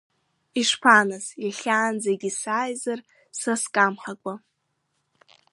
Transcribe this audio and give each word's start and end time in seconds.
Ишԥа 0.61 1.07
нас, 1.07 1.25
иахьанӡагьы 1.45 2.31
сааизар 2.39 2.99
са 3.39 3.53
скамҳакәа. 3.61 4.35